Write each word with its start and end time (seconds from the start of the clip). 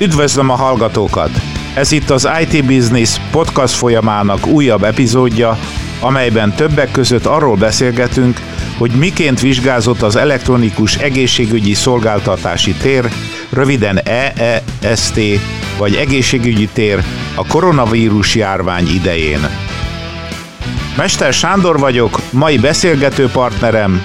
Üdvözlöm 0.00 0.50
a 0.50 0.54
hallgatókat! 0.54 1.30
Ez 1.74 1.92
itt 1.92 2.10
az 2.10 2.28
IT 2.40 2.64
Business 2.64 3.16
podcast 3.30 3.74
folyamának 3.74 4.46
újabb 4.46 4.82
epizódja, 4.82 5.58
amelyben 6.00 6.54
többek 6.54 6.90
között 6.90 7.26
arról 7.26 7.56
beszélgetünk, 7.56 8.40
hogy 8.78 8.90
miként 8.90 9.40
vizsgázott 9.40 10.02
az 10.02 10.16
elektronikus 10.16 10.96
egészségügyi 10.96 11.74
szolgáltatási 11.74 12.72
tér, 12.72 13.08
röviden 13.50 13.98
EEST, 13.98 15.20
vagy 15.78 15.94
egészségügyi 15.94 16.68
tér 16.72 17.04
a 17.34 17.46
koronavírus 17.46 18.34
járvány 18.34 18.88
idején. 18.94 19.48
Mester 20.96 21.32
Sándor 21.32 21.78
vagyok, 21.78 22.20
mai 22.30 22.58
beszélgető 22.58 23.28
partnerem 23.28 24.02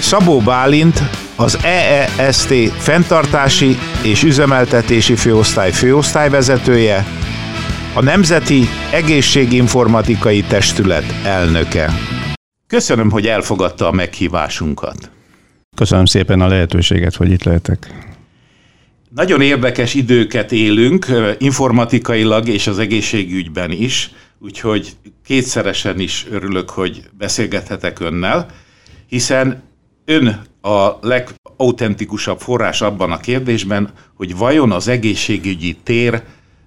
Szabó 0.00 0.38
Bálint, 0.38 1.02
az 1.36 1.58
EEST 1.62 2.54
fenntartási 2.78 3.78
és 4.02 4.22
üzemeltetési 4.22 5.16
főosztály 5.16 5.72
főosztályvezetője, 5.72 7.04
a 7.94 8.02
Nemzeti 8.02 8.62
Egészséginformatikai 8.92 10.42
Testület 10.42 11.04
elnöke. 11.24 11.90
Köszönöm, 12.66 13.10
hogy 13.10 13.26
elfogadta 13.26 13.86
a 13.86 13.92
meghívásunkat. 13.92 15.10
Köszönöm 15.76 16.04
szépen 16.04 16.40
a 16.40 16.46
lehetőséget, 16.46 17.14
hogy 17.14 17.30
itt 17.30 17.42
lehetek. 17.42 18.08
Nagyon 19.14 19.40
érdekes 19.40 19.94
időket 19.94 20.52
élünk, 20.52 21.06
informatikailag 21.38 22.48
és 22.48 22.66
az 22.66 22.78
egészségügyben 22.78 23.70
is, 23.70 24.10
úgyhogy 24.38 24.90
kétszeresen 25.24 25.98
is 25.98 26.26
örülök, 26.30 26.70
hogy 26.70 27.02
beszélgethetek 27.18 28.00
önnel, 28.00 28.46
hiszen 29.06 29.62
ön 30.04 30.40
a 30.60 30.98
legautentikusabb 31.00 32.40
forrás 32.40 32.80
abban 32.80 33.12
a 33.12 33.16
kérdésben, 33.18 33.92
hogy 34.14 34.36
vajon 34.36 34.72
az 34.72 34.88
egészségügyi 34.88 35.76
tér 35.82 36.22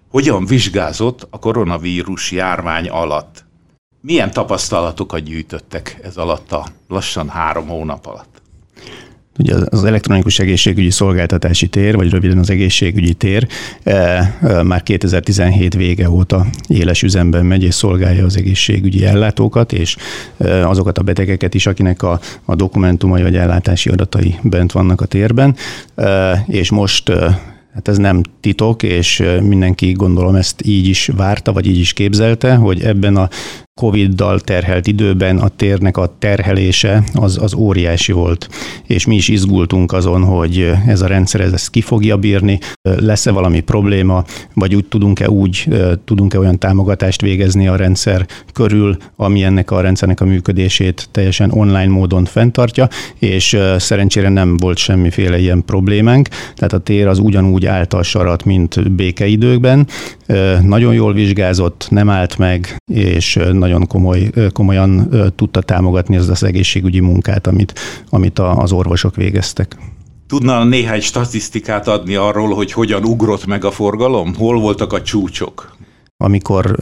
hogyan 0.09 0.45
vizsgázott 0.45 1.27
a 1.30 1.39
koronavírus 1.39 2.31
járvány 2.31 2.89
alatt. 2.89 3.45
Milyen 4.02 4.31
tapasztalatokat 4.31 5.23
gyűjtöttek 5.23 5.99
ez 6.03 6.17
alatt 6.17 6.52
a 6.52 6.66
lassan 6.88 7.30
három 7.30 7.67
hónap 7.67 8.05
alatt? 8.05 8.33
Ugye 9.39 9.56
az 9.70 9.84
elektronikus 9.84 10.39
egészségügyi 10.39 10.89
szolgáltatási 10.89 11.67
tér, 11.67 11.95
vagy 11.95 12.09
röviden 12.09 12.38
az 12.38 12.50
egészségügyi 12.50 13.14
tér 13.14 13.48
eh, 13.84 14.20
eh, 14.20 14.64
már 14.64 14.84
2017 14.84 15.73
vége 15.73 16.09
óta 16.09 16.45
éles 16.67 17.03
üzemben 17.03 17.45
megy 17.45 17.64
és 17.64 17.73
szolgálja 17.73 18.26
az 18.26 18.38
egészségügyi 18.38 19.06
ellátókat, 19.06 19.73
és 19.73 19.95
eh, 20.38 20.70
azokat 20.70 20.98
a 20.98 21.04
betegeket 21.04 21.54
is, 21.54 21.66
akinek 21.66 22.04
a, 22.04 22.20
a 22.45 22.56
dokumentumai 22.56 23.22
vagy 23.22 23.36
ellátási 23.36 23.89
adatai 23.89 24.36
bent 24.44 24.72
vannak 24.72 25.02
a 25.02 25.06
térben. 25.06 25.56
És 26.48 26.72
most 26.72 27.11
Hát 27.73 27.88
ez 27.88 27.98
nem 27.98 28.22
titok, 28.39 28.84
és 28.84 29.23
mindenki 29.42 29.92
gondolom 29.92 30.36
ezt 30.36 30.66
így 30.66 30.88
is 30.88 31.09
várta, 31.16 31.54
vagy 31.54 31.67
így 31.67 31.80
is 31.80 31.94
képzelte, 31.94 32.56
hogy 32.56 32.81
ebben 32.81 33.16
a 33.16 33.30
Covid-dal 33.81 34.39
terhelt 34.39 34.88
időben 34.88 35.38
a 35.38 35.47
térnek 35.47 35.97
a 35.97 36.16
terhelése 36.19 37.03
az, 37.13 37.38
az 37.41 37.53
óriási 37.53 38.11
volt, 38.11 38.49
és 38.88 39.05
mi 39.05 39.15
is 39.15 39.27
izgultunk 39.27 39.91
azon, 39.91 40.23
hogy 40.23 40.71
ez 40.88 41.02
a 41.02 41.07
rendszer 41.07 41.41
ez 41.41 41.53
ezt 41.53 41.69
ki 41.69 41.81
fogja 41.81 42.17
bírni, 42.17 42.59
lesz-e 42.81 43.31
valami 43.31 43.59
probléma, 43.59 44.23
vagy 44.53 44.75
úgy 44.75 44.85
tudunk-e 44.85 45.30
úgy, 45.30 45.67
tudunk-e 46.05 46.39
olyan 46.39 46.59
támogatást 46.59 47.21
végezni 47.21 47.67
a 47.67 47.75
rendszer 47.75 48.25
körül, 48.53 48.98
ami 49.15 49.43
ennek 49.43 49.71
a 49.71 49.81
rendszernek 49.81 50.21
a 50.21 50.25
működését 50.25 51.08
teljesen 51.11 51.52
online 51.52 51.87
módon 51.87 52.25
fenntartja, 52.25 52.87
és 53.19 53.58
szerencsére 53.77 54.30
nem 54.30 54.58
volt 54.58 54.77
semmiféle 54.77 55.39
ilyen 55.39 55.65
problémánk, 55.65 56.27
tehát 56.55 56.73
a 56.73 56.77
tér 56.77 57.08
az 57.08 57.19
ugyanúgy 57.19 57.65
állt 57.65 57.93
a 57.93 58.03
sarat, 58.03 58.43
mint 58.43 58.92
békeidőkben, 58.92 59.87
nagyon 60.61 60.93
jól 60.93 61.14
vizsgázott, 61.14 61.87
nem 61.89 62.09
állt 62.09 62.37
meg, 62.37 62.75
és 62.93 63.39
nagyon 63.63 63.87
komoly, 63.87 64.29
komolyan 64.53 65.09
tudta 65.35 65.61
támogatni 65.61 66.15
ezt 66.15 66.29
az 66.29 66.43
egészségügyi 66.43 66.99
munkát, 66.99 67.47
amit, 67.47 67.79
amit 68.09 68.39
az 68.39 68.71
orvosok 68.71 69.15
végeztek. 69.15 69.77
Tudna 70.27 70.63
néhány 70.63 71.01
statisztikát 71.01 71.87
adni 71.87 72.15
arról, 72.15 72.53
hogy 72.53 72.71
hogyan 72.71 73.03
ugrott 73.03 73.45
meg 73.45 73.65
a 73.65 73.71
forgalom? 73.71 74.35
Hol 74.35 74.59
voltak 74.59 74.93
a 74.93 75.01
csúcsok? 75.01 75.75
amikor 76.17 76.75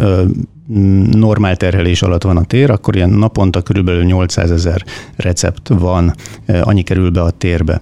normál 1.11 1.55
terhelés 1.55 2.01
alatt 2.01 2.23
van 2.23 2.37
a 2.37 2.43
tér, 2.43 2.69
akkor 2.69 2.95
ilyen 2.95 3.09
naponta 3.09 3.61
körülbelül 3.61 4.03
800 4.03 4.51
ezer 4.51 4.83
recept 5.15 5.67
van, 5.67 6.13
annyi 6.61 6.81
kerül 6.81 7.09
be 7.09 7.21
a 7.21 7.29
térbe. 7.29 7.81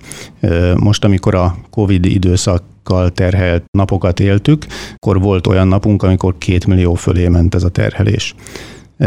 Most, 0.76 1.04
amikor 1.04 1.36
a 1.36 1.56
COVID 1.70 2.06
időszakkal 2.06 3.10
terhelt 3.12 3.64
napokat 3.72 4.20
éltük, 4.20 4.66
akkor 4.96 5.20
volt 5.20 5.48
olyan 5.48 5.68
napunk, 5.68 6.04
amikor 6.04 6.38
két 6.38 6.66
millió 6.66 6.94
fölé 6.94 7.28
ment 7.28 7.56
ez 7.56 7.64
a 7.64 7.70
terhelés 7.70 8.36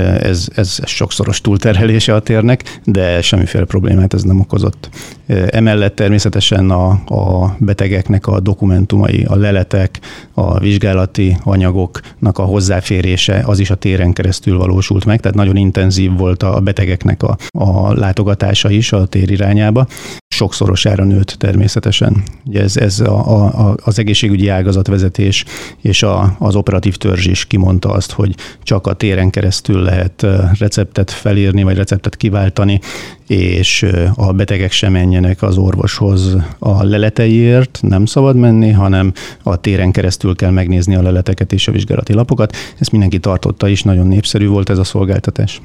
ez, 0.01 0.49
ez 0.55 0.79
sokszoros 0.85 1.41
túlterhelése 1.41 2.15
a 2.15 2.21
térnek, 2.21 2.81
de 2.85 3.23
semmiféle 3.23 3.65
problémát 3.65 4.15
ez 4.15 4.23
nem 4.23 4.41
okozott. 4.41 4.89
Emellett 5.27 5.95
természetesen 5.95 6.71
a, 6.71 6.89
a 7.07 7.57
betegeknek 7.59 8.27
a 8.27 8.41
dokumentumai, 8.41 9.25
a 9.25 9.37
leletek, 9.37 10.01
a 10.33 10.59
vizsgálati 10.59 11.37
anyagoknak 11.45 12.39
a 12.39 12.43
hozzáférése, 12.43 13.43
az 13.47 13.59
is 13.59 13.71
a 13.71 13.75
téren 13.75 14.13
keresztül 14.13 14.59
valósult 14.59 15.05
meg, 15.05 15.21
tehát 15.21 15.37
nagyon 15.37 15.57
intenzív 15.57 16.17
volt 16.17 16.43
a 16.43 16.61
betegeknek 16.61 17.23
a, 17.23 17.37
a 17.49 17.95
látogatása 17.95 18.71
is 18.71 18.93
a 18.93 19.07
tér 19.07 19.31
irányába, 19.31 19.87
sokszorosára 20.29 21.05
nőtt 21.05 21.35
természetesen. 21.39 22.23
Ugye 22.47 22.61
ez, 22.61 22.77
ez 22.77 23.01
a, 23.01 23.49
a, 23.69 23.77
az 23.85 23.99
egészségügyi 23.99 24.49
ágazatvezetés 24.49 25.45
és 25.81 26.03
a, 26.03 26.37
az 26.39 26.55
operatív 26.55 26.97
törzs 26.97 27.27
is 27.27 27.47
kimondta 27.47 27.91
azt, 27.91 28.13
hogy 28.13 28.35
csak 28.63 28.87
a 28.87 28.93
téren 28.93 29.31
keresztül 29.31 29.82
lehet 29.83 30.27
receptet 30.59 31.11
felírni, 31.11 31.63
vagy 31.63 31.77
receptet 31.77 32.17
kiváltani, 32.17 32.81
és 33.27 33.87
a 34.15 34.33
betegek 34.33 34.73
sem 34.73 34.93
menjenek 34.93 35.43
az 35.43 35.57
orvoshoz 35.57 36.37
a 36.59 36.83
leleteiért, 36.83 37.79
nem 37.83 38.07
szabad 38.07 38.37
menni, 38.37 38.71
hanem 38.71 39.13
a 39.43 39.61
téren 39.61 39.93
keresztül 39.93 40.37
kell 40.37 40.51
megnézni 40.51 40.95
a 40.95 41.03
leleteket 41.03 41.53
és 41.53 41.69
a 41.69 41.73
vizsgálati 41.73 42.13
lapokat. 42.13 42.57
Ezt 42.79 42.93
mindenki 42.93 43.19
tartotta 43.19 43.69
is, 43.69 43.83
nagyon 43.83 44.07
népszerű 44.07 44.47
volt 44.47 44.71
ez 44.71 44.79
a 44.79 44.85
szolgáltatás. 44.85 45.61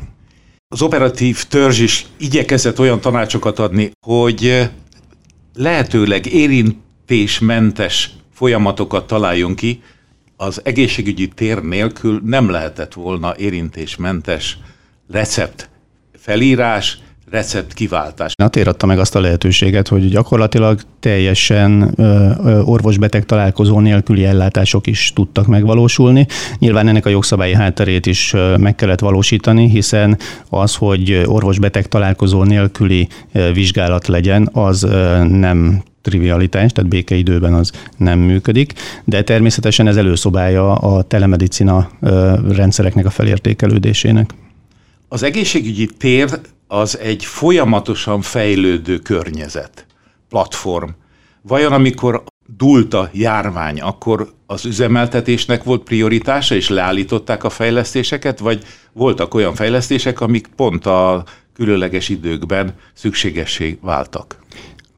Az 0.68 0.82
operatív 0.82 1.44
törzs 1.44 1.80
is 1.80 2.06
igyekezett 2.18 2.80
olyan 2.80 3.02
tanácsokat 3.02 3.60
adni, 3.60 3.92
hogy 4.08 4.70
lehetőleg 5.56 6.26
érintésmentes 6.26 8.12
folyamatokat 8.34 9.08
találjon 9.08 9.56
ki, 9.56 9.82
az 10.38 10.62
egészségügyi 10.64 11.28
tér 11.28 11.64
nélkül 11.64 12.22
nem 12.26 12.50
lehetett 12.50 12.94
volna 12.94 13.34
érintésmentes 13.38 14.58
recept 15.12 15.70
felírás, 16.18 16.98
recept 17.32 17.74
kiváltás. 17.74 18.34
A 18.36 18.48
tér 18.48 18.68
adta 18.68 18.86
meg 18.86 19.00
azt 19.00 19.16
a 19.16 19.20
lehetőséget, 19.20 19.88
hogy 19.88 20.10
gyakorlatilag 20.10 20.80
teljesen 21.00 21.94
orvos-beteg 22.66 23.26
találkozó 23.26 23.80
nélküli 23.80 24.26
ellátások 24.26 24.88
is 24.88 25.12
tudtak 25.16 25.48
megvalósulni. 25.48 26.28
Nyilván 26.60 26.88
ennek 26.88 27.06
a 27.06 27.10
jogszabályi 27.10 27.54
hátterét 27.54 28.06
is 28.06 28.34
meg 28.58 28.76
kellett 28.76 29.00
valósítani, 29.00 29.70
hiszen 29.70 30.18
az, 30.50 30.76
hogy 30.76 31.22
orvos-beteg 31.26 31.88
találkozó 31.88 32.44
nélküli 32.44 33.08
vizsgálat 33.54 34.08
legyen, 34.08 34.50
az 34.54 34.82
nem 35.30 35.84
trivialitás, 36.08 36.72
tehát 36.72 36.90
békeidőben 36.90 37.54
az 37.54 37.72
nem 37.98 38.20
működik, 38.20 38.74
de 39.04 39.24
természetesen 39.24 39.88
ez 39.88 39.98
előszobája 39.98 40.76
a 40.76 41.02
telemedicina 41.02 41.90
rendszereknek 42.50 43.06
a 43.06 43.10
felértékelődésének. 43.10 44.30
Az 45.08 45.24
egészségügyi 45.24 45.90
tér 45.98 46.40
az 46.68 46.98
egy 47.00 47.26
folyamatosan 47.26 48.22
fejlődő 48.22 48.98
környezet, 48.98 49.86
platform. 50.30 50.90
Vajon 51.42 51.72
amikor 51.74 52.24
dúlt 52.58 52.94
a 52.94 53.10
járvány, 53.14 53.82
akkor 53.82 54.34
az 54.46 54.66
üzemeltetésnek 54.66 55.64
volt 55.64 55.84
prioritása, 55.84 56.56
és 56.56 56.70
leállították 56.70 57.44
a 57.44 57.50
fejlesztéseket, 57.50 58.40
vagy 58.40 58.64
voltak 58.94 59.34
olyan 59.34 59.56
fejlesztések, 59.56 60.22
amik 60.22 60.48
pont 60.56 60.86
a 60.86 61.24
különleges 61.54 62.10
időkben 62.10 62.74
szükségessé 62.94 63.78
váltak? 63.82 64.40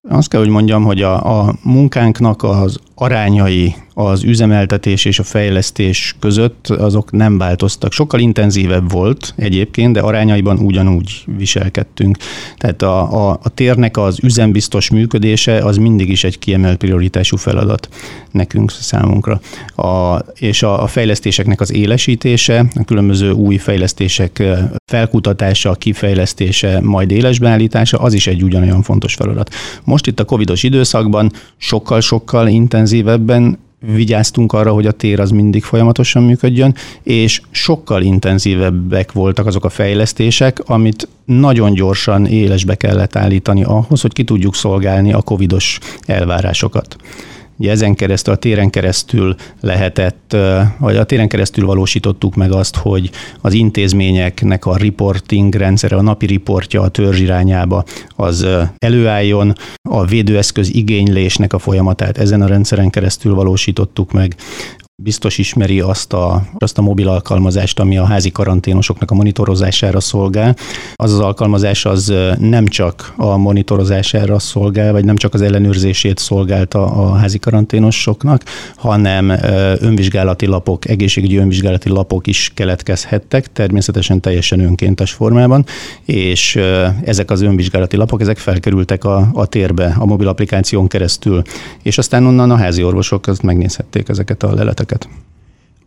Azt 0.07 0.29
kell, 0.29 0.39
hogy 0.39 0.49
mondjam, 0.49 0.83
hogy 0.83 1.01
a, 1.01 1.39
a 1.47 1.55
munkánknak 1.63 2.43
az 2.43 2.79
arányai 3.01 3.75
az 3.93 4.23
üzemeltetés 4.23 5.05
és 5.05 5.19
a 5.19 5.23
fejlesztés 5.23 6.15
között 6.19 6.67
azok 6.67 7.11
nem 7.11 7.37
változtak. 7.37 7.91
Sokkal 7.91 8.19
intenzívebb 8.19 8.91
volt 8.91 9.33
egyébként, 9.35 9.93
de 9.93 9.99
arányaiban 9.99 10.57
ugyanúgy 10.57 11.23
viselkedtünk. 11.37 12.17
Tehát 12.57 12.81
a, 12.81 13.29
a, 13.29 13.39
a 13.43 13.49
térnek 13.49 13.97
az 13.97 14.19
üzembiztos 14.23 14.89
működése 14.89 15.57
az 15.57 15.77
mindig 15.77 16.09
is 16.09 16.23
egy 16.23 16.39
kiemelt 16.39 16.77
prioritású 16.77 17.37
feladat 17.37 17.89
nekünk, 18.31 18.71
számunkra. 18.71 19.41
A, 19.75 20.19
és 20.33 20.63
a, 20.63 20.83
a 20.83 20.87
fejlesztéseknek 20.87 21.61
az 21.61 21.73
élesítése, 21.73 22.65
a 22.75 22.83
különböző 22.83 23.31
új 23.31 23.57
fejlesztések 23.57 24.43
felkutatása, 24.85 25.73
kifejlesztése, 25.73 26.79
majd 26.81 27.11
élesbeállítása, 27.11 27.97
az 27.97 28.13
is 28.13 28.27
egy 28.27 28.43
ugyanolyan 28.43 28.81
fontos 28.81 29.13
feladat. 29.13 29.53
Most 29.83 30.07
itt 30.07 30.19
a 30.19 30.25
covidos 30.25 30.63
időszakban 30.63 31.31
sokkal-sokkal 31.57 32.47
intenzívebben 32.91 33.57
vigyáztunk 33.79 34.53
arra, 34.53 34.71
hogy 34.71 34.85
a 34.85 34.91
tér 34.91 35.19
az 35.19 35.31
mindig 35.31 35.63
folyamatosan 35.63 36.23
működjön, 36.23 36.75
és 37.03 37.41
sokkal 37.51 38.01
intenzívebbek 38.01 39.11
voltak 39.11 39.45
azok 39.45 39.65
a 39.65 39.69
fejlesztések, 39.69 40.59
amit 40.65 41.07
nagyon 41.25 41.73
gyorsan 41.73 42.25
élesbe 42.25 42.75
kellett 42.75 43.15
állítani 43.15 43.63
ahhoz, 43.63 44.01
hogy 44.01 44.13
ki 44.13 44.23
tudjuk 44.23 44.55
szolgálni 44.55 45.13
a 45.13 45.21
covidos 45.21 45.79
elvárásokat. 46.05 46.95
Ugye 47.59 47.71
ezen 47.71 47.95
keresztül, 47.95 48.33
a 48.33 48.37
téren 48.37 48.69
keresztül 48.69 49.35
lehetett, 49.61 50.35
vagy 50.77 50.95
a 50.95 51.03
téren 51.03 51.27
keresztül 51.27 51.65
valósítottuk 51.65 52.35
meg 52.35 52.51
azt, 52.51 52.75
hogy 52.75 53.09
az 53.41 53.53
intézményeknek 53.53 54.65
a 54.65 54.77
reporting 54.77 55.55
rendszere, 55.55 55.95
a 55.95 56.01
napi 56.01 56.25
riportja 56.25 56.81
a 56.81 56.87
törzs 56.87 57.19
irányába 57.19 57.83
az 58.15 58.47
előálljon, 58.77 59.55
a 59.89 60.05
védőeszköz 60.05 60.73
igénylésnek 60.73 61.53
a 61.53 61.59
folyamatát 61.59 62.17
ezen 62.17 62.41
a 62.41 62.47
rendszeren 62.47 62.89
keresztül 62.89 63.33
valósítottuk 63.33 64.11
meg 64.11 64.35
biztos 65.03 65.37
ismeri 65.37 65.79
azt 65.79 66.13
a, 66.13 66.43
azt 66.57 66.77
a 66.77 66.81
mobil 66.81 67.07
alkalmazást, 67.07 67.79
ami 67.79 67.97
a 67.97 68.05
házi 68.05 68.31
karanténosoknak 68.31 69.11
a 69.11 69.15
monitorozására 69.15 69.99
szolgál. 69.99 70.55
Az 70.95 71.13
az 71.13 71.19
alkalmazás 71.19 71.85
az 71.85 72.13
nem 72.39 72.65
csak 72.67 73.13
a 73.17 73.37
monitorozására 73.37 74.39
szolgál, 74.39 74.91
vagy 74.91 75.05
nem 75.05 75.15
csak 75.15 75.33
az 75.33 75.41
ellenőrzését 75.41 76.17
szolgálta 76.17 76.85
a 76.85 77.13
házi 77.13 77.39
karanténosoknak, 77.39 78.43
hanem 78.75 79.29
önvizsgálati 79.79 80.45
lapok, 80.45 80.89
egészségügyi 80.89 81.37
önvizsgálati 81.37 81.89
lapok 81.89 82.27
is 82.27 82.51
keletkezhettek, 82.53 83.51
természetesen 83.51 84.21
teljesen 84.21 84.59
önkéntes 84.59 85.11
formában, 85.11 85.65
és 86.05 86.55
ezek 87.03 87.31
az 87.31 87.41
önvizsgálati 87.41 87.97
lapok, 87.97 88.21
ezek 88.21 88.37
felkerültek 88.37 89.03
a, 89.03 89.29
a 89.33 89.45
térbe 89.45 89.95
a 89.99 90.05
mobil 90.05 90.27
applikáción 90.27 90.87
keresztül, 90.87 91.41
és 91.83 91.97
aztán 91.97 92.25
onnan 92.25 92.51
a 92.51 92.55
házi 92.55 92.83
orvosok 92.83 93.27
azt 93.27 93.41
megnézhették 93.41 94.09
ezeket 94.09 94.43
a 94.43 94.53
leleteket 94.53 94.88
ezeket. 94.89 95.09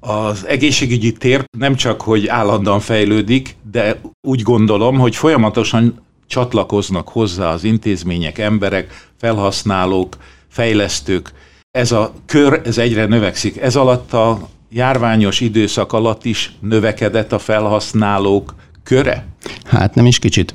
Az 0.01 0.47
egészségügyi 0.47 1.13
tér 1.13 1.45
nem 1.59 1.75
csak, 1.75 2.01
hogy 2.01 2.27
állandóan 2.27 2.81
fejlődik, 2.81 3.57
de 3.71 4.01
úgy 4.21 4.43
gondolom, 4.43 4.99
hogy 4.99 5.17
folyamatosan 5.17 6.01
csatlakoznak 6.27 7.09
hozzá 7.09 7.53
az 7.53 7.65
intézmények, 7.65 8.39
emberek, 8.39 9.09
felhasználók, 9.17 10.17
fejlesztők. 10.49 11.33
Ez 11.71 11.93
a 11.93 12.13
kör, 12.27 12.61
ez 12.65 12.79
egyre 12.79 13.07
növekszik. 13.07 13.57
Ez 13.57 13.77
alatt 13.77 14.13
a 14.13 14.49
járványos 14.71 15.41
időszak 15.41 15.93
alatt 15.93 16.25
is 16.25 16.53
növekedett 16.61 17.33
a 17.33 17.39
felhasználók 17.39 18.55
köre? 18.83 19.27
Hát 19.65 19.95
nem 19.95 20.07
is 20.07 20.19
kicsit. 20.19 20.55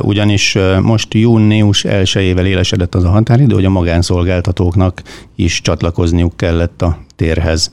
Ugyanis 0.00 0.56
most 0.82 1.14
június 1.14 1.84
1-ével 1.88 2.44
élesedett 2.44 2.94
az 2.94 3.04
a 3.04 3.10
határidő, 3.10 3.54
hogy 3.54 3.64
a 3.64 3.70
magánszolgáltatóknak 3.70 5.02
is 5.36 5.60
csatlakozniuk 5.60 6.36
kellett 6.36 6.82
a 6.82 6.98
térhez 7.16 7.70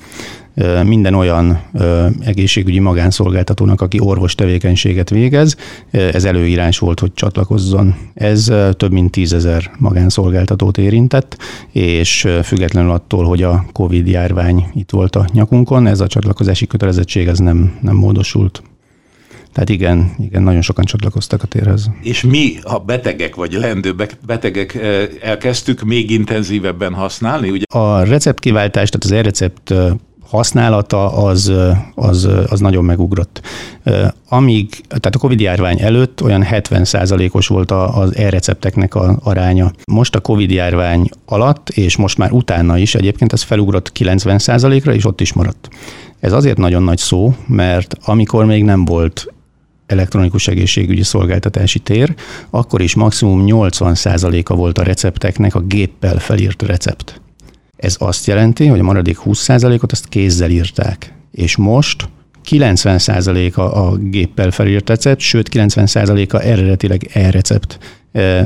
minden 0.83 1.13
olyan 1.13 1.61
egészségügyi 2.19 2.79
magánszolgáltatónak, 2.79 3.81
aki 3.81 3.99
orvos 3.99 4.35
tevékenységet 4.35 5.09
végez, 5.09 5.57
ez 5.91 6.23
előírás 6.25 6.79
volt, 6.79 6.99
hogy 6.99 7.13
csatlakozzon. 7.13 7.95
Ez 8.13 8.51
több 8.71 8.91
mint 8.91 9.11
tízezer 9.11 9.71
magánszolgáltatót 9.77 10.77
érintett, 10.77 11.37
és 11.71 12.27
függetlenül 12.43 12.91
attól, 12.91 13.25
hogy 13.25 13.43
a 13.43 13.65
Covid 13.71 14.07
járvány 14.07 14.65
itt 14.73 14.89
volt 14.89 15.15
a 15.15 15.25
nyakunkon, 15.33 15.87
ez 15.87 15.99
a 15.99 16.07
csatlakozási 16.07 16.67
kötelezettség 16.67 17.27
ez 17.27 17.37
nem, 17.37 17.77
nem 17.81 17.95
módosult. 17.95 18.61
Tehát 19.53 19.69
igen, 19.69 20.15
igen, 20.19 20.43
nagyon 20.43 20.61
sokan 20.61 20.85
csatlakoztak 20.85 21.43
a 21.43 21.47
térhez. 21.47 21.89
És 22.01 22.21
mi, 22.21 22.53
a 22.61 22.79
betegek 22.79 23.35
vagy 23.35 23.53
leendő 23.53 23.95
betegek 24.25 24.79
elkezdtük 25.21 25.81
még 25.81 26.11
intenzívebben 26.11 26.93
használni? 26.93 27.49
Ugye? 27.49 27.63
A 27.67 28.03
receptkiváltás, 28.03 28.89
tehát 28.89 29.05
az 29.05 29.11
e-recept 29.11 29.73
használata 30.33 31.11
az, 31.23 31.53
az, 31.95 32.29
az 32.47 32.59
nagyon 32.59 32.83
megugrott. 32.83 33.41
Amíg, 34.29 34.69
tehát 34.87 35.15
a 35.15 35.19
Covid 35.19 35.39
járvány 35.39 35.81
előtt 35.81 36.23
olyan 36.23 36.45
70%-os 36.51 37.47
volt 37.47 37.71
az 37.71 38.15
e-recepteknek 38.15 38.95
a 38.95 39.19
aránya. 39.23 39.71
Most 39.85 40.15
a 40.15 40.19
Covid 40.19 40.51
járvány 40.51 41.09
alatt, 41.25 41.69
és 41.69 41.95
most 41.95 42.17
már 42.17 42.31
utána 42.31 42.77
is 42.77 42.95
egyébként 42.95 43.33
ez 43.33 43.41
felugrott 43.41 43.91
90%-ra, 43.99 44.93
és 44.93 45.05
ott 45.05 45.21
is 45.21 45.33
maradt. 45.33 45.69
Ez 46.19 46.33
azért 46.33 46.57
nagyon 46.57 46.83
nagy 46.83 46.97
szó, 46.97 47.35
mert 47.47 47.97
amikor 48.05 48.45
még 48.45 48.63
nem 48.63 48.85
volt 48.85 49.33
elektronikus 49.85 50.47
egészségügyi 50.47 51.03
szolgáltatási 51.03 51.79
tér, 51.79 52.13
akkor 52.49 52.81
is 52.81 52.95
maximum 52.95 53.43
80%-a 53.47 54.55
volt 54.55 54.77
a 54.77 54.83
recepteknek 54.83 55.55
a 55.55 55.59
géppel 55.59 56.17
felírt 56.17 56.61
recept. 56.61 57.21
Ez 57.75 57.95
azt 57.99 58.27
jelenti, 58.27 58.67
hogy 58.67 58.79
a 58.79 58.83
maradék 58.83 59.17
20%-ot 59.25 59.91
azt 59.91 60.07
kézzel 60.07 60.49
írták. 60.49 61.13
És 61.31 61.55
most 61.55 62.09
90%-a 62.49 63.61
a 63.61 63.95
géppel 63.95 64.51
felírt 64.51 64.89
recept, 64.89 65.19
sőt 65.19 65.49
90%-a 65.53 66.37
eredetileg 66.37 67.09
e-recept. 67.13 67.77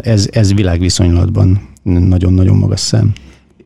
Ez, 0.01 0.27
ez 0.31 0.53
világviszonylatban 0.53 1.69
nagyon-nagyon 1.83 2.57
magas 2.57 2.79
szem. 2.79 3.13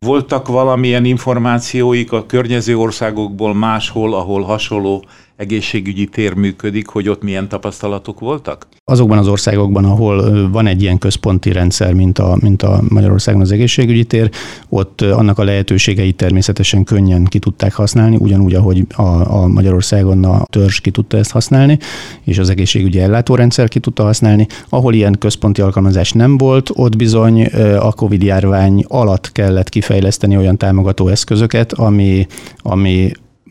Voltak 0.00 0.48
valamilyen 0.48 1.04
információik 1.04 2.12
a 2.12 2.26
környező 2.26 2.76
országokból 2.76 3.54
máshol, 3.54 4.14
ahol 4.14 4.42
hasonló 4.42 5.04
egészségügyi 5.42 6.06
tér 6.06 6.34
működik, 6.34 6.88
hogy 6.88 7.08
ott 7.08 7.22
milyen 7.22 7.48
tapasztalatok 7.48 8.20
voltak? 8.20 8.66
Azokban 8.84 9.18
az 9.18 9.28
országokban, 9.28 9.84
ahol 9.84 10.48
van 10.50 10.66
egy 10.66 10.82
ilyen 10.82 10.98
központi 10.98 11.52
rendszer, 11.52 11.92
mint 11.92 12.18
a, 12.18 12.36
mint 12.40 12.62
a 12.62 12.82
Magyarországon 12.88 13.40
az 13.40 13.52
egészségügyi 13.52 14.04
tér, 14.04 14.30
ott 14.68 15.00
annak 15.00 15.38
a 15.38 15.44
lehetőségeit 15.44 16.16
természetesen 16.16 16.84
könnyen 16.84 17.24
ki 17.24 17.38
tudták 17.38 17.74
használni, 17.74 18.16
ugyanúgy, 18.16 18.54
ahogy 18.54 18.86
a, 18.96 19.02
a 19.42 19.46
Magyarországon 19.46 20.24
a 20.24 20.44
törzs 20.50 20.80
ki 20.80 20.90
tudta 20.90 21.16
ezt 21.16 21.30
használni, 21.30 21.78
és 22.24 22.38
az 22.38 22.50
egészségügyi 22.50 23.00
ellátórendszer 23.00 23.68
ki 23.68 23.78
tudta 23.78 24.02
használni. 24.02 24.46
Ahol 24.68 24.94
ilyen 24.94 25.16
központi 25.18 25.60
alkalmazás 25.60 26.12
nem 26.12 26.38
volt, 26.38 26.70
ott 26.74 26.96
bizony 26.96 27.44
a 27.78 27.92
COVID 27.92 28.22
járvány 28.22 28.84
alatt 28.88 29.32
kellett 29.32 29.68
kifejleszteni 29.68 30.36
olyan 30.36 30.56
támogató 30.56 31.08
eszközöket, 31.08 31.72
ami, 31.72 32.26
ami 32.58 33.10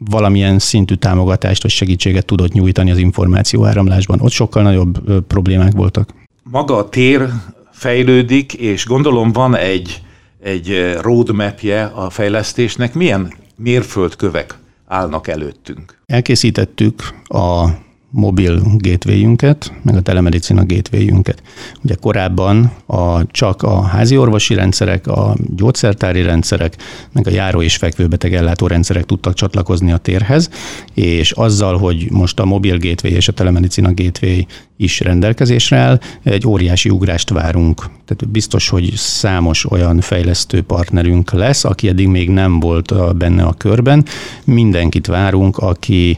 valamilyen 0.10 0.60
szintű 0.60 0.96
támogatást 0.96 1.62
vagy 1.62 1.72
segítséget 1.72 2.25
tudott 2.25 2.51
nyújtani 2.51 2.91
az 2.91 2.98
információ 2.98 3.65
áramlásban. 3.65 4.22
Ott 4.22 4.31
sokkal 4.31 4.63
nagyobb 4.63 5.24
problémák 5.27 5.72
voltak. 5.72 6.10
Maga 6.43 6.77
a 6.77 6.89
tér 6.89 7.29
fejlődik, 7.72 8.53
és 8.53 8.86
gondolom 8.86 9.31
van 9.31 9.55
egy, 9.55 10.01
egy 10.43 10.98
roadmapje 11.01 11.84
a 11.84 12.10
fejlesztésnek. 12.10 12.93
Milyen 12.93 13.34
mérföldkövek 13.55 14.58
állnak 14.88 15.27
előttünk? 15.27 16.00
Elkészítettük 16.05 17.22
a 17.24 17.67
mobil 18.12 18.62
gateway-ünket, 18.77 19.74
meg 19.82 19.96
a 19.96 20.01
telemedicina 20.01 20.65
gateway-ünket. 20.65 21.41
Ugye 21.84 21.96
korábban 21.96 22.72
a, 22.86 23.32
csak 23.32 23.63
a 23.63 23.82
házi 23.82 24.18
orvosi 24.18 24.53
rendszerek, 24.53 25.08
a 25.08 25.36
gyógyszertári 25.56 26.22
rendszerek, 26.22 26.75
meg 27.12 27.27
a 27.27 27.32
járó 27.32 27.62
és 27.62 27.75
fekvőbeteg 27.75 28.34
ellátó 28.34 28.68
rendszerek 28.68 29.06
tudtak 29.06 29.34
csatlakozni 29.34 29.91
a 29.91 29.98
térhez, 29.98 30.50
és 30.94 31.32
azzal, 31.32 31.77
hogy 31.77 32.08
most 32.12 32.39
a 32.39 32.46
mobil 32.46 32.77
gateway 32.77 33.15
és 33.15 33.27
a 33.27 33.32
telemedicina 33.34 33.94
gateway 33.94 34.46
is 34.77 35.00
rendelkezésre 35.00 35.77
áll, 35.77 36.00
egy 36.24 36.48
óriási 36.48 36.89
ugrást 36.89 37.30
várunk. 37.30 37.77
Tehát 37.80 38.30
biztos, 38.30 38.70
hogy 38.70 38.91
számos 38.96 39.72
olyan 39.72 40.01
fejlesztő 40.01 40.62
partnerünk 40.62 41.32
lesz, 41.32 41.63
aki 41.63 41.88
eddig 41.88 42.08
még 42.08 42.30
nem 42.30 42.60
volt 42.60 43.18
benne 43.18 43.44
a 43.44 43.53
körben. 43.53 44.06
Mindenkit 44.44 45.08
várunk, 45.08 45.58
aki 45.58 46.18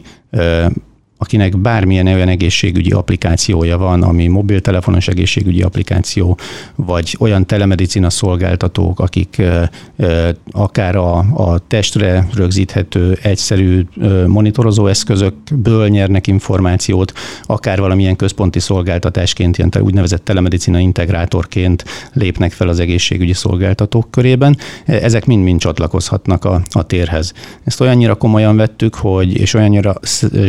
akinek 1.18 1.58
bármilyen 1.58 2.06
olyan 2.06 2.28
egészségügyi 2.28 2.90
applikációja 2.90 3.78
van, 3.78 4.02
ami 4.02 4.26
mobiltelefonos 4.26 5.08
egészségügyi 5.08 5.62
applikáció, 5.62 6.38
vagy 6.74 7.16
olyan 7.18 7.46
telemedicina 7.46 8.10
szolgáltatók, 8.10 9.00
akik 9.00 9.42
akár 10.50 10.96
a, 10.96 11.16
a 11.18 11.58
testre 11.58 12.28
rögzíthető 12.34 13.18
egyszerű 13.22 13.86
monitorozó 14.26 14.86
eszközökből 14.86 15.88
nyernek 15.88 16.26
információt, 16.26 17.12
akár 17.42 17.80
valamilyen 17.80 18.16
központi 18.16 18.60
szolgáltatásként, 18.60 19.58
ilyen 19.58 19.70
úgynevezett 19.80 20.24
telemedicina 20.24 20.78
integrátorként 20.78 21.84
lépnek 22.12 22.52
fel 22.52 22.68
az 22.68 22.80
egészségügyi 22.80 23.32
szolgáltatók 23.32 24.10
körében. 24.10 24.56
Ezek 24.84 25.26
mind-mind 25.26 25.60
csatlakozhatnak 25.60 26.44
a, 26.44 26.62
a 26.70 26.82
térhez. 26.82 27.32
Ezt 27.64 27.80
olyannyira 27.80 28.14
komolyan 28.14 28.56
vettük, 28.56 28.94
hogy, 28.94 29.36
és 29.36 29.54
olyannyira 29.54 29.94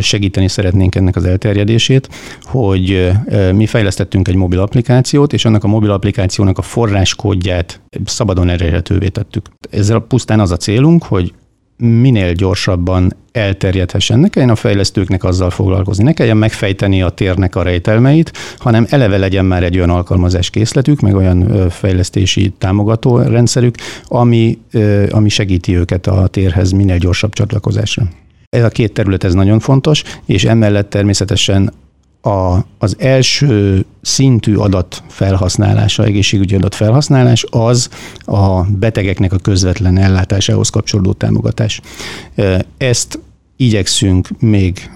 segíteni 0.00 0.48
szeretnénk 0.56 0.94
ennek 0.94 1.16
az 1.16 1.24
elterjedését, 1.24 2.08
hogy 2.42 3.12
mi 3.52 3.66
fejlesztettünk 3.66 4.28
egy 4.28 4.34
mobil 4.34 4.60
applikációt, 4.60 5.32
és 5.32 5.44
annak 5.44 5.64
a 5.64 5.68
mobil 5.68 5.90
applikációnak 5.90 6.58
a 6.58 6.62
forráskódját 6.62 7.80
szabadon 8.04 8.48
elérhetővé 8.48 9.08
tettük. 9.08 9.46
Ezzel 9.70 9.98
pusztán 9.98 10.40
az 10.40 10.50
a 10.50 10.56
célunk, 10.56 11.04
hogy 11.04 11.32
minél 11.78 12.32
gyorsabban 12.32 13.16
elterjedhessen. 13.32 14.18
Ne 14.18 14.28
kelljen 14.28 14.52
a 14.52 14.56
fejlesztőknek 14.56 15.24
azzal 15.24 15.50
foglalkozni, 15.50 16.04
ne 16.04 16.12
kelljen 16.12 16.36
megfejteni 16.36 17.02
a 17.02 17.08
térnek 17.08 17.56
a 17.56 17.62
rejtelmeit, 17.62 18.32
hanem 18.58 18.86
eleve 18.88 19.16
legyen 19.16 19.44
már 19.44 19.62
egy 19.62 19.76
olyan 19.76 19.90
alkalmazás 19.90 20.50
készletük, 20.50 21.00
meg 21.00 21.14
olyan 21.14 21.68
fejlesztési 21.70 22.52
támogató 22.58 23.18
rendszerük, 23.18 23.74
ami, 24.04 24.58
ami 25.10 25.28
segíti 25.28 25.76
őket 25.76 26.06
a 26.06 26.26
térhez 26.26 26.70
minél 26.70 26.98
gyorsabb 26.98 27.32
csatlakozásra. 27.32 28.08
Ez 28.56 28.64
a 28.64 28.68
két 28.68 28.92
terület 28.92 29.24
ez 29.24 29.34
nagyon 29.34 29.60
fontos, 29.60 30.02
és 30.26 30.44
emellett 30.44 30.90
természetesen 30.90 31.72
a, 32.20 32.58
az 32.78 32.96
első 32.98 33.84
szintű 34.00 34.54
adat 34.54 35.02
felhasználása, 35.08 36.04
egészségügyi 36.04 36.54
adat 36.54 36.74
felhasználás 36.74 37.44
az 37.50 37.88
a 38.24 38.62
betegeknek 38.62 39.32
a 39.32 39.38
közvetlen 39.38 39.98
ellátásához 39.98 40.68
kapcsolódó 40.68 41.12
támogatás. 41.12 41.80
Ezt 42.76 43.18
igyekszünk 43.56 44.28
még 44.38 44.90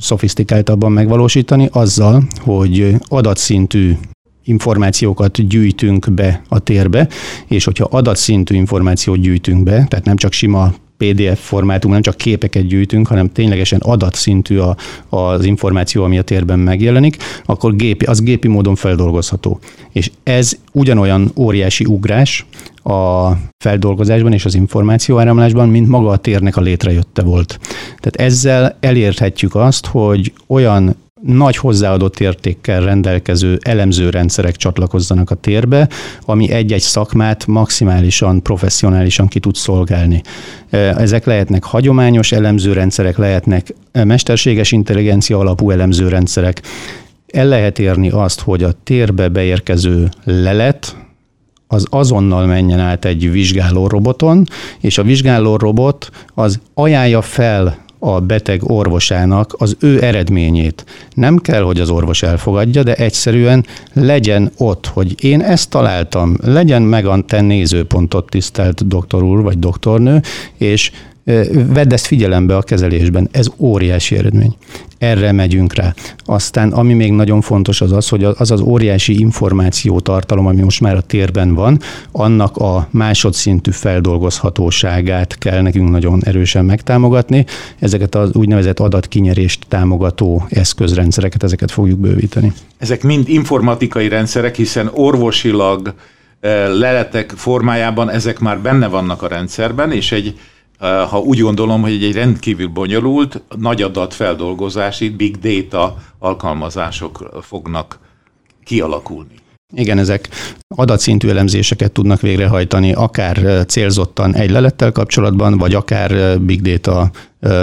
szofisztikáltabban 0.00 0.92
megvalósítani 0.92 1.68
azzal, 1.72 2.22
hogy 2.40 2.94
adatszintű 3.08 3.96
információkat 4.44 5.48
gyűjtünk 5.48 6.12
be 6.12 6.42
a 6.48 6.58
térbe, 6.58 7.08
és 7.46 7.64
hogyha 7.64 7.88
adatszintű 7.90 8.54
információt 8.54 9.20
gyűjtünk 9.20 9.62
be, 9.62 9.86
tehát 9.88 10.04
nem 10.04 10.16
csak 10.16 10.32
sima 10.32 10.74
PDF 10.96 11.46
formátum, 11.46 11.90
nem 11.90 12.02
csak 12.02 12.16
képeket 12.16 12.66
gyűjtünk, 12.66 13.06
hanem 13.06 13.32
ténylegesen 13.32 13.80
adatszintű 13.82 14.58
a, 14.58 14.76
az 15.08 15.44
információ, 15.44 16.04
ami 16.04 16.18
a 16.18 16.22
térben 16.22 16.58
megjelenik, 16.58 17.16
akkor 17.44 17.76
gépi, 17.76 18.04
az 18.04 18.20
gépi 18.20 18.48
módon 18.48 18.74
feldolgozható. 18.74 19.58
És 19.92 20.10
ez 20.22 20.56
ugyanolyan 20.72 21.30
óriási 21.36 21.84
ugrás 21.84 22.46
a 22.82 23.30
feldolgozásban 23.58 24.32
és 24.32 24.44
az 24.44 24.54
információáramlásban, 24.54 25.68
mint 25.68 25.88
maga 25.88 26.08
a 26.08 26.16
térnek 26.16 26.56
a 26.56 26.60
létrejötte 26.60 27.22
volt. 27.22 27.58
Tehát 28.00 28.16
ezzel 28.16 28.76
elérhetjük 28.80 29.54
azt, 29.54 29.86
hogy 29.86 30.32
olyan 30.46 30.96
nagy 31.22 31.56
hozzáadott 31.56 32.20
értékkel 32.20 32.80
rendelkező 32.80 33.58
elemzőrendszerek 33.62 34.56
csatlakozzanak 34.56 35.30
a 35.30 35.34
térbe, 35.34 35.88
ami 36.20 36.50
egy-egy 36.50 36.80
szakmát 36.80 37.46
maximálisan, 37.46 38.42
professzionálisan 38.42 39.28
ki 39.28 39.40
tud 39.40 39.54
szolgálni. 39.54 40.22
Ezek 40.70 41.24
lehetnek 41.24 41.64
hagyományos 41.64 42.32
elemzőrendszerek, 42.32 43.16
lehetnek 43.16 43.74
mesterséges 43.92 44.72
intelligencia 44.72 45.38
alapú 45.38 45.70
elemzőrendszerek. 45.70 46.62
El 47.26 47.46
lehet 47.46 47.78
érni 47.78 48.10
azt, 48.10 48.40
hogy 48.40 48.62
a 48.62 48.72
térbe 48.84 49.28
beérkező 49.28 50.08
lelet, 50.24 50.96
az 51.68 51.86
azonnal 51.90 52.46
menjen 52.46 52.80
át 52.80 53.04
egy 53.04 53.30
vizsgáló 53.30 53.86
roboton, 53.86 54.46
és 54.80 54.98
a 54.98 55.02
vizsgáló 55.02 55.56
robot 55.56 56.10
az 56.34 56.60
ajánlja 56.74 57.22
fel 57.22 57.84
a 58.06 58.20
beteg 58.20 58.70
orvosának 58.70 59.54
az 59.58 59.76
ő 59.80 60.02
eredményét. 60.02 60.84
Nem 61.14 61.36
kell, 61.36 61.62
hogy 61.62 61.80
az 61.80 61.90
orvos 61.90 62.22
elfogadja, 62.22 62.82
de 62.82 62.94
egyszerűen 62.94 63.66
legyen 63.92 64.52
ott, 64.56 64.86
hogy 64.86 65.24
én 65.24 65.40
ezt 65.40 65.70
találtam, 65.70 66.36
legyen 66.42 66.82
meg 66.82 67.06
a 67.06 67.22
te 67.26 67.40
nézőpontot, 67.40 68.30
tisztelt 68.30 68.88
doktor 68.88 69.22
úr 69.22 69.42
vagy 69.42 69.58
doktornő, 69.58 70.22
és 70.56 70.90
vedd 71.52 71.92
ezt 71.92 72.06
figyelembe 72.06 72.56
a 72.56 72.62
kezelésben. 72.62 73.28
Ez 73.32 73.46
óriási 73.56 74.16
eredmény. 74.16 74.56
Erre 74.98 75.32
megyünk 75.32 75.74
rá. 75.74 75.94
Aztán 76.24 76.72
ami 76.72 76.94
még 76.94 77.12
nagyon 77.12 77.40
fontos 77.40 77.80
az 77.80 77.92
az, 77.92 78.08
hogy 78.08 78.24
az 78.24 78.50
az 78.50 78.60
óriási 78.60 79.20
információtartalom, 79.20 80.46
ami 80.46 80.62
most 80.62 80.80
már 80.80 80.96
a 80.96 81.00
térben 81.00 81.54
van, 81.54 81.80
annak 82.12 82.56
a 82.56 82.88
másodszintű 82.90 83.70
feldolgozhatóságát 83.70 85.38
kell 85.38 85.60
nekünk 85.60 85.90
nagyon 85.90 86.24
erősen 86.24 86.64
megtámogatni. 86.64 87.44
Ezeket 87.78 88.14
az 88.14 88.34
úgynevezett 88.34 88.80
adatkinyerést 88.80 89.66
támogató 89.68 90.46
eszközrendszereket, 90.48 91.42
ezeket 91.42 91.70
fogjuk 91.70 91.98
bővíteni. 91.98 92.52
Ezek 92.78 93.02
mind 93.02 93.28
informatikai 93.28 94.08
rendszerek, 94.08 94.56
hiszen 94.56 94.90
orvosilag 94.92 95.94
leletek 96.78 97.32
formájában 97.36 98.10
ezek 98.10 98.38
már 98.38 98.60
benne 98.60 98.86
vannak 98.88 99.22
a 99.22 99.28
rendszerben, 99.28 99.92
és 99.92 100.12
egy 100.12 100.34
ha 100.78 101.18
úgy 101.18 101.40
gondolom, 101.40 101.80
hogy 101.80 102.04
egy 102.04 102.12
rendkívül 102.12 102.68
bonyolult, 102.68 103.42
nagy 103.58 103.82
adatfeldolgozási, 103.82 105.08
big 105.08 105.38
data 105.38 105.96
alkalmazások 106.18 107.30
fognak 107.42 107.98
kialakulni. 108.64 109.34
Igen, 109.74 109.98
ezek 109.98 110.28
adatszintű 110.76 111.28
elemzéseket 111.28 111.92
tudnak 111.92 112.20
végrehajtani, 112.20 112.92
akár 112.92 113.64
célzottan 113.66 114.34
egy 114.34 114.50
lelettel 114.50 114.92
kapcsolatban, 114.92 115.58
vagy 115.58 115.74
akár 115.74 116.40
big 116.40 116.62
data 116.62 117.10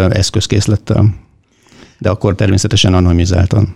eszközkészlettel. 0.10 1.16
De 2.00 2.10
akkor 2.10 2.36
természetesen 2.36 2.94
anonimizáltan. 2.94 3.76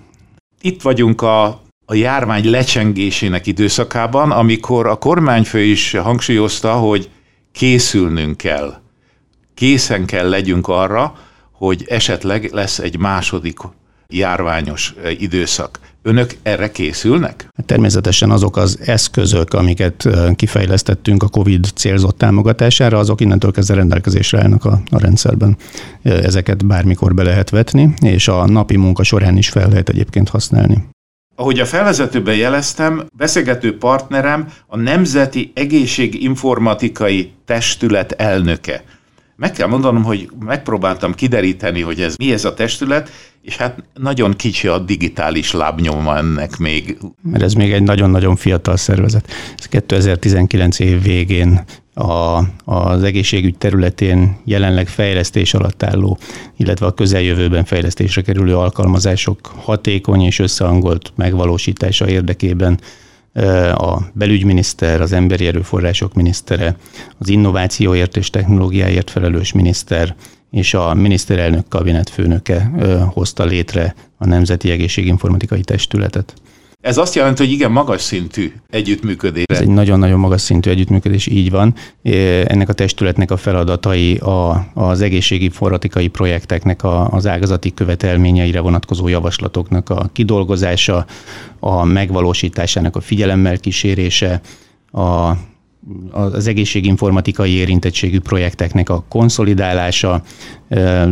Itt 0.62 0.82
vagyunk 0.82 1.22
a, 1.22 1.46
a 1.86 1.94
járvány 1.94 2.50
lecsengésének 2.50 3.48
időszakában, 3.48 4.32
amikor 4.32 4.88
a 4.88 4.96
kormányfő 4.96 5.60
is 5.60 5.92
hangsúlyozta, 5.92 6.74
hogy 6.74 7.10
készülnünk 7.52 8.38
kell 8.38 8.74
készen 9.58 10.06
kell 10.06 10.30
legyünk 10.30 10.68
arra, 10.68 11.16
hogy 11.52 11.86
esetleg 11.90 12.50
lesz 12.52 12.80
egy 12.80 12.98
második 12.98 13.58
járványos 14.08 14.94
eh, 15.04 15.22
időszak. 15.22 15.80
Önök 16.02 16.38
erre 16.44 16.72
készülnek? 16.72 17.48
Természetesen 17.66 18.32
azok 18.32 18.58
az 18.58 18.80
eszközök, 18.86 19.54
amiket 19.54 20.06
eh, 20.06 20.34
kifejlesztettünk 20.36 21.24
a 21.24 21.28
COVID 21.28 21.66
célzott 21.76 22.18
támogatására, 22.18 22.98
azok 22.98 23.22
innentől 23.22 23.52
kezdve 23.52 23.76
rendelkezésre 23.76 24.42
állnak 24.42 24.66
a, 24.66 24.82
a 24.90 25.00
rendszerben. 25.00 25.58
Eh, 26.02 26.24
ezeket 26.24 26.66
bármikor 26.66 27.14
be 27.14 27.24
lehet 27.24 27.50
vetni, 27.50 27.94
és 28.02 28.28
a 28.28 28.48
napi 28.48 28.78
munka 28.78 29.04
során 29.04 29.38
is 29.38 29.50
fel 29.50 29.70
lehet 29.70 29.90
egyébként 29.90 30.30
használni. 30.30 30.88
Ahogy 31.36 31.60
a 31.60 31.66
felvezetőben 31.66 32.36
jeleztem, 32.36 33.06
beszélgető 33.18 33.78
partnerem 33.78 34.48
a 34.68 34.78
Nemzeti 34.78 35.52
Egészséginformatikai 35.56 37.32
Testület 37.46 38.12
elnöke. 38.12 38.84
Meg 39.38 39.52
kell 39.52 39.68
mondanom, 39.68 40.04
hogy 40.04 40.30
megpróbáltam 40.40 41.14
kideríteni, 41.14 41.82
hogy 41.82 42.02
ez 42.02 42.16
mi 42.16 42.32
ez 42.32 42.46
a 42.46 42.54
testület, 42.54 43.10
és 43.42 43.58
hát 43.58 43.84
nagyon 43.94 44.34
kicsi 44.34 44.68
a 44.68 44.80
digitális 44.80 45.52
lábnyoma 45.52 46.18
ennek 46.18 46.58
még. 46.58 46.98
Mert 47.22 47.44
ez 47.44 47.54
még 47.54 47.72
egy 47.72 47.84
nagyon-nagyon 47.84 48.36
fiatal 48.36 48.78
szervezet. 48.78 49.32
Ez 49.58 49.66
2019 49.66 50.80
év 50.80 51.02
végén 51.02 51.64
a, 51.94 52.44
az 52.66 53.04
egészségügy 53.04 53.58
területén 53.58 54.38
jelenleg 54.46 54.88
fejlesztés 54.88 55.54
alatt 55.54 55.84
álló, 55.84 56.18
illetve 56.58 56.86
a 56.86 56.94
közeljövőben 56.94 57.66
fejlesztésre 57.66 58.22
kerülő 58.22 58.58
alkalmazások 58.58 59.40
hatékony 59.46 60.22
és 60.22 60.40
összehangolt 60.40 61.12
megvalósítása 61.16 62.10
érdekében 62.10 62.80
a 63.74 64.02
belügyminiszter, 64.14 65.02
az 65.02 65.12
emberi 65.12 65.48
erőforrások 65.48 66.14
minisztere, 66.14 66.76
az 67.18 67.30
innovációért 67.30 68.18
és 68.18 68.30
technológiáért 68.30 69.10
felelős 69.10 69.52
miniszter 69.52 70.16
és 70.52 70.74
a 70.74 70.94
miniszterelnök 70.94 71.68
kabinet 71.68 72.10
főnöke 72.10 72.72
hozta 73.14 73.46
létre 73.46 73.96
a 74.18 74.28
Nemzeti 74.28 74.72
Egészséginformatikai 74.72 75.62
Testületet. 75.62 76.34
Ez 76.82 76.98
azt 76.98 77.16
jelenti, 77.16 77.44
hogy 77.44 77.52
igen, 77.52 77.72
magas 77.72 78.02
szintű 78.02 78.54
együttműködés. 78.70 79.44
Ez 79.48 79.60
egy 79.60 79.68
nagyon-nagyon 79.68 80.20
magas 80.20 80.42
szintű 80.42 80.70
együttműködés, 80.70 81.28
így 81.28 81.50
van. 81.50 81.76
Ennek 82.44 82.70
a 82.70 82.74
testületnek 82.74 83.32
a 83.32 83.38
feladatai 83.38 84.16
a, 84.18 84.68
az 84.74 85.02
egészségi 85.02 85.50
forratikai 85.50 86.08
projekteknek 86.08 86.84
a, 86.84 87.08
az 87.08 87.28
ágazati 87.28 87.74
követelményeire 87.74 88.60
vonatkozó 88.60 89.08
javaslatoknak 89.08 89.90
a 89.90 90.10
kidolgozása, 90.14 91.06
a 91.60 91.84
megvalósításának 91.84 92.96
a 92.96 93.02
figyelemmel 93.02 93.58
kísérése, 93.58 94.42
a 94.92 95.32
az 96.12 96.48
egészséginformatikai 96.48 97.52
érintettségű 97.52 98.20
projekteknek 98.20 98.90
a 98.90 99.04
konszolidálása, 99.10 100.24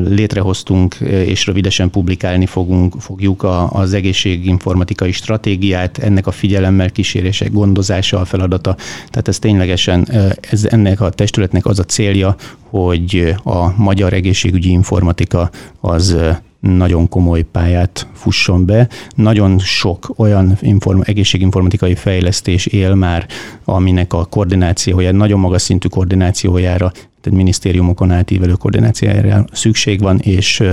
létrehoztunk 0.07 0.95
és 1.01 1.45
rövidesen 1.45 1.89
publikálni 1.89 2.45
fogunk, 2.45 2.95
fogjuk 2.99 3.45
az 3.69 3.93
egészséginformatikai 3.93 5.11
stratégiát, 5.11 5.97
ennek 5.97 6.27
a 6.27 6.31
figyelemmel 6.31 6.91
kísérése, 6.91 7.47
gondozása 7.47 8.19
a 8.19 8.25
feladata. 8.25 8.75
Tehát 9.09 9.27
ez 9.27 9.39
ténylegesen 9.39 10.07
ez 10.49 10.65
ennek 10.65 11.01
a 11.01 11.09
testületnek 11.09 11.65
az 11.65 11.79
a 11.79 11.83
célja, 11.83 12.35
hogy 12.69 13.35
a 13.43 13.81
magyar 13.81 14.13
egészségügyi 14.13 14.69
informatika 14.69 15.49
az 15.79 16.17
nagyon 16.65 17.09
komoly 17.09 17.41
pályát 17.41 18.07
fusson 18.13 18.65
be. 18.65 18.87
Nagyon 19.15 19.59
sok 19.59 20.13
olyan 20.15 20.57
inform- 20.61 21.07
egészséginformatikai 21.07 21.95
fejlesztés 21.95 22.65
él 22.65 22.95
már, 22.95 23.27
aminek 23.63 24.13
a 24.13 24.25
koordinációja, 24.25 25.11
nagyon 25.11 25.39
magas 25.39 25.61
szintű 25.61 25.87
koordinációjára, 25.87 26.91
tehát 26.91 27.39
minisztériumokon 27.39 28.11
átívelő 28.11 28.53
koordinációjára 28.53 29.45
szükség 29.51 30.01
van, 30.01 30.19
és 30.19 30.63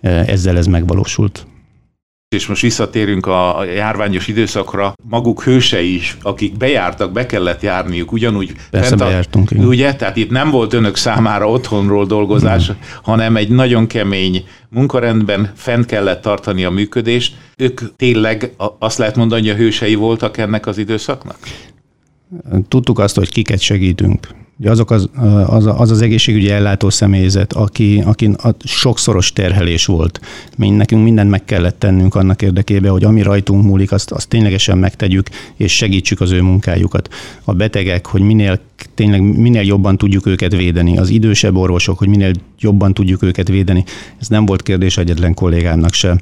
ezzel 0.00 0.56
ez 0.56 0.66
megvalósult. 0.66 1.46
És 2.28 2.46
most 2.46 2.62
visszatérünk 2.62 3.26
a 3.26 3.64
járványos 3.74 4.28
időszakra, 4.28 4.94
maguk 5.02 5.42
hősei 5.42 5.94
is, 5.94 6.16
akik 6.22 6.56
bejártak, 6.56 7.12
be 7.12 7.26
kellett 7.26 7.62
járniuk, 7.62 8.12
ugyanúgy 8.12 8.52
Persze 8.70 8.94
a, 8.94 8.96
bejártunk, 8.96 9.50
igen. 9.50 9.64
ugye? 9.64 9.94
Tehát 9.94 10.16
itt 10.16 10.30
nem 10.30 10.50
volt 10.50 10.72
önök 10.72 10.96
számára 10.96 11.48
otthonról 11.48 12.06
dolgozás, 12.06 12.66
hmm. 12.66 12.78
hanem 13.02 13.36
egy 13.36 13.48
nagyon 13.48 13.86
kemény 13.86 14.44
munkarendben 14.68 15.52
fent 15.54 15.86
kellett 15.86 16.22
tartani 16.22 16.64
a 16.64 16.70
működést. 16.70 17.36
Ők 17.56 17.80
tényleg 17.96 18.52
azt 18.78 18.98
lehet 18.98 19.16
mondani, 19.16 19.40
hogy 19.40 19.50
a 19.50 19.54
hősei 19.54 19.94
voltak 19.94 20.36
ennek 20.36 20.66
az 20.66 20.78
időszaknak? 20.78 21.38
Tudtuk 22.68 22.98
azt, 22.98 23.16
hogy 23.16 23.28
kiket 23.28 23.60
segítünk 23.60 24.28
Ugye 24.58 24.70
azok 24.70 24.90
az, 24.90 25.08
az, 25.46 25.66
az 25.66 25.90
az 25.90 26.02
egészségügyi 26.02 26.50
ellátó 26.50 26.90
személyzet, 26.90 27.52
aki, 27.52 28.02
aki 28.04 28.26
a 28.26 28.54
sokszoros 28.64 29.32
terhelés 29.32 29.86
volt. 29.86 30.20
Mi 30.56 30.70
nekünk 30.70 31.02
mindent 31.02 31.30
meg 31.30 31.44
kellett 31.44 31.78
tennünk 31.78 32.14
annak 32.14 32.42
érdekében, 32.42 32.90
hogy 32.90 33.04
ami 33.04 33.22
rajtunk 33.22 33.64
múlik, 33.64 33.92
azt, 33.92 34.10
azt 34.10 34.28
ténylegesen 34.28 34.78
megtegyük, 34.78 35.28
és 35.56 35.76
segítsük 35.76 36.20
az 36.20 36.30
ő 36.30 36.42
munkájukat. 36.42 37.08
A 37.44 37.52
betegek, 37.52 38.06
hogy 38.06 38.20
minél 38.20 38.60
tényleg 38.94 39.22
minél 39.22 39.62
jobban 39.62 39.96
tudjuk 39.96 40.26
őket 40.26 40.52
védeni, 40.52 40.98
az 40.98 41.08
idősebb 41.08 41.56
orvosok, 41.56 41.98
hogy 41.98 42.08
minél 42.08 42.32
jobban 42.58 42.94
tudjuk 42.94 43.22
őket 43.22 43.48
védeni. 43.48 43.84
Ez 44.20 44.28
nem 44.28 44.46
volt 44.46 44.62
kérdés 44.62 44.96
egyetlen 44.96 45.34
kollégámnak 45.34 45.92
se. 45.92 46.20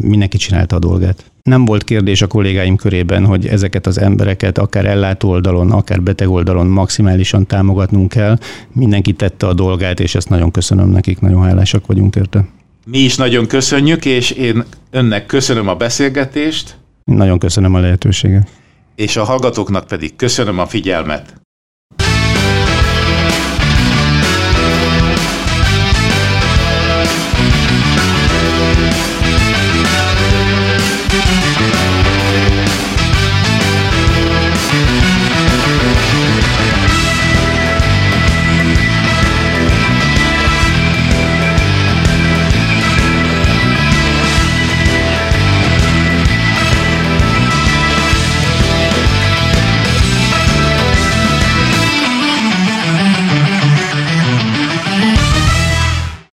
Mindenki 0.00 0.36
csinálta 0.36 0.76
a 0.76 0.78
dolgát 0.78 1.24
nem 1.48 1.64
volt 1.64 1.84
kérdés 1.84 2.22
a 2.22 2.26
kollégáim 2.26 2.76
körében, 2.76 3.24
hogy 3.24 3.46
ezeket 3.46 3.86
az 3.86 4.00
embereket 4.00 4.58
akár 4.58 4.86
ellátó 4.86 5.28
oldalon, 5.28 5.70
akár 5.70 6.02
beteg 6.02 6.28
oldalon 6.28 6.66
maximálisan 6.66 7.46
támogatnunk 7.46 8.08
kell. 8.08 8.38
Mindenki 8.72 9.12
tette 9.12 9.46
a 9.46 9.54
dolgát, 9.54 10.00
és 10.00 10.14
ezt 10.14 10.28
nagyon 10.28 10.50
köszönöm 10.50 10.88
nekik, 10.88 11.20
nagyon 11.20 11.42
hálásak 11.42 11.86
vagyunk 11.86 12.16
érte. 12.16 12.48
Mi 12.86 12.98
is 12.98 13.16
nagyon 13.16 13.46
köszönjük, 13.46 14.04
és 14.04 14.30
én 14.30 14.64
önnek 14.90 15.26
köszönöm 15.26 15.68
a 15.68 15.74
beszélgetést. 15.74 16.76
Nagyon 17.04 17.38
köszönöm 17.38 17.74
a 17.74 17.78
lehetőséget. 17.78 18.48
És 18.94 19.16
a 19.16 19.24
hallgatóknak 19.24 19.86
pedig 19.86 20.16
köszönöm 20.16 20.58
a 20.58 20.66
figyelmet. 20.66 21.34